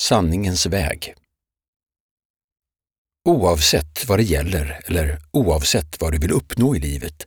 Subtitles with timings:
[0.00, 1.14] Sanningens väg.
[3.28, 7.26] Oavsett vad det gäller eller oavsett vad du vill uppnå i livet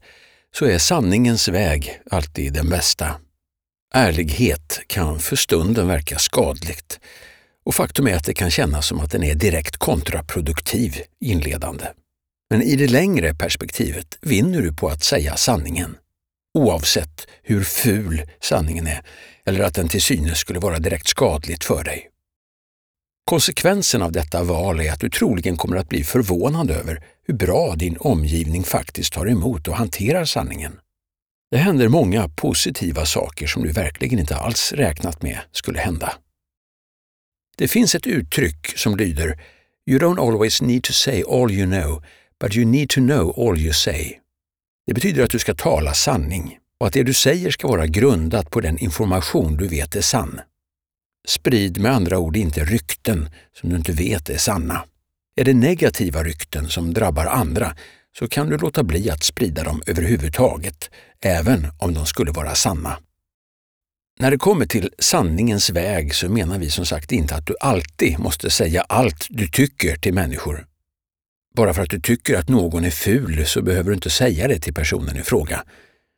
[0.55, 3.15] så är sanningens väg alltid den bästa.
[3.93, 6.99] Ärlighet kan för stunden verka skadligt
[7.65, 11.85] och faktum är att det kan kännas som att den är direkt kontraproduktiv inledande.
[12.49, 15.97] Men i det längre perspektivet vinner du på att säga sanningen.
[16.53, 19.01] Oavsett hur ful sanningen är
[19.45, 22.09] eller att den till synes skulle vara direkt skadligt för dig.
[23.25, 27.75] Konsekvensen av detta val är att du troligen kommer att bli förvånad över hur bra
[27.75, 30.79] din omgivning faktiskt tar emot och hanterar sanningen.
[31.51, 36.13] Det händer många positiva saker som du verkligen inte alls räknat med skulle hända.
[37.57, 39.41] Det finns ett uttryck som lyder
[39.89, 42.03] “You don't always need to say all you know,
[42.39, 44.19] but you need to know all you say”.
[44.85, 48.51] Det betyder att du ska tala sanning och att det du säger ska vara grundat
[48.51, 50.41] på den information du vet är sann.
[51.27, 54.85] Sprid med andra ord inte rykten som du inte vet är sanna.
[55.35, 57.75] Är det negativa rykten som drabbar andra
[58.19, 60.89] så kan du låta bli att sprida dem överhuvudtaget,
[61.21, 62.97] även om de skulle vara sanna.
[64.19, 68.19] När det kommer till sanningens väg så menar vi som sagt inte att du alltid
[68.19, 70.65] måste säga allt du tycker till människor.
[71.55, 74.59] Bara för att du tycker att någon är ful så behöver du inte säga det
[74.59, 75.63] till personen i fråga.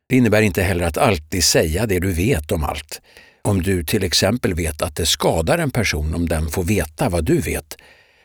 [0.09, 3.01] Det innebär inte heller att alltid säga det du vet om allt.
[3.41, 7.25] Om du till exempel vet att det skadar en person om den får veta vad
[7.25, 7.77] du vet,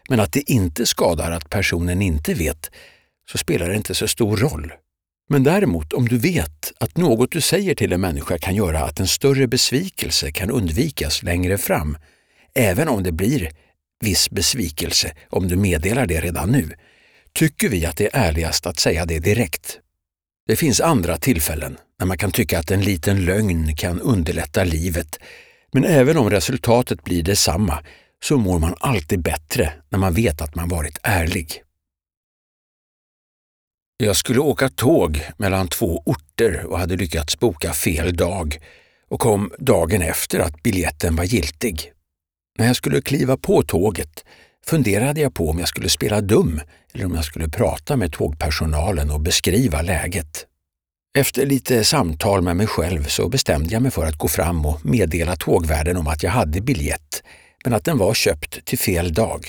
[0.08, 2.70] men att det inte skadar att personen inte vet,
[3.30, 4.72] så spelar det inte så stor roll.
[5.28, 9.00] Men däremot om du vet att något du säger till en människa kan göra att
[9.00, 11.96] en större besvikelse kan undvikas längre fram,
[12.54, 13.50] även om det blir
[14.00, 16.70] viss besvikelse om du meddelar det redan nu,
[17.32, 19.78] tycker vi att det är ärligast att säga det direkt.
[20.46, 25.18] Det finns andra tillfällen när man kan tycka att en liten lögn kan underlätta livet,
[25.72, 27.84] men även om resultatet blir detsamma
[28.24, 31.62] så mår man alltid bättre när man vet att man varit ärlig.
[33.96, 38.58] Jag skulle åka tåg mellan två orter och hade lyckats boka fel dag
[39.08, 41.92] och kom dagen efter att biljetten var giltig.
[42.58, 44.24] När jag skulle kliva på tåget
[44.66, 46.60] funderade jag på om jag skulle spela dum
[46.92, 50.46] eller om jag skulle prata med tågpersonalen och beskriva läget.
[51.18, 54.86] Efter lite samtal med mig själv så bestämde jag mig för att gå fram och
[54.86, 57.22] meddela tågvärden om att jag hade biljett,
[57.64, 59.46] men att den var köpt till fel dag.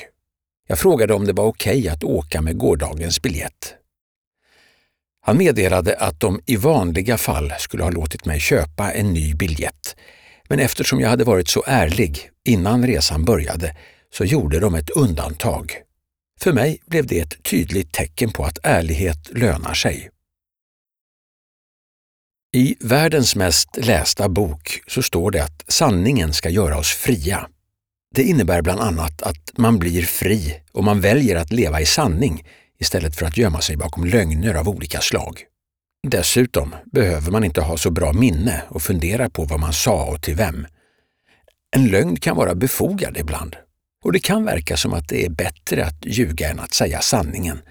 [0.67, 3.75] Jag frågade om det var okej okay att åka med gårdagens biljett.
[5.21, 9.95] Han meddelade att de i vanliga fall skulle ha låtit mig köpa en ny biljett,
[10.49, 13.75] men eftersom jag hade varit så ärlig innan resan började
[14.13, 15.73] så gjorde de ett undantag.
[16.39, 20.09] För mig blev det ett tydligt tecken på att ärlighet lönar sig.
[22.53, 27.49] I världens mest lästa bok så står det att sanningen ska göra oss fria.
[28.15, 32.47] Det innebär bland annat att man blir fri och man väljer att leva i sanning
[32.79, 35.43] istället för att gömma sig bakom lögner av olika slag.
[36.07, 40.21] Dessutom behöver man inte ha så bra minne och fundera på vad man sa och
[40.21, 40.67] till vem.
[41.75, 43.55] En lögn kan vara befogad ibland
[44.03, 47.61] och det kan verka som att det är bättre att ljuga än att säga sanningen.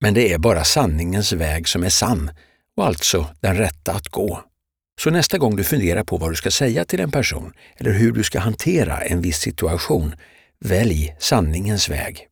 [0.00, 2.30] Men det är bara sanningens väg som är sann
[2.76, 4.40] och alltså den rätta att gå.
[5.00, 8.12] Så nästa gång du funderar på vad du ska säga till en person eller hur
[8.12, 10.14] du ska hantera en viss situation,
[10.60, 12.28] välj sanningens väg.